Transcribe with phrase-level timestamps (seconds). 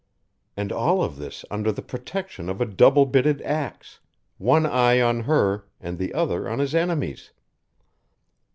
[0.57, 3.99] And all of this under the protection of a double bitted axe,
[4.39, 7.29] one eye on her and the other on his enemies.